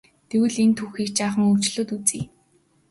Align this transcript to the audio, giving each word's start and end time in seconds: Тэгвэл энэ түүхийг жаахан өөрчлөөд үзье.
Тэгвэл 0.29 0.55
энэ 0.63 0.75
түүхийг 0.77 1.09
жаахан 1.17 1.43
өөрчлөөд 1.49 1.89
үзье. 1.97 2.21